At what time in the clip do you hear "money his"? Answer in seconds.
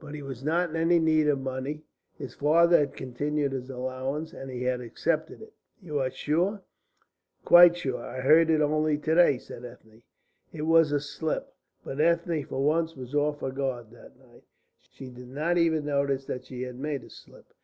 1.38-2.34